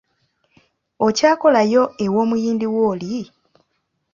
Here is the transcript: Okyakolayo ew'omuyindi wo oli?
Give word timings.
Okyakolayo 1.05 1.83
ew'omuyindi 2.05 2.65
wo 2.73 2.81
oli? 2.91 3.13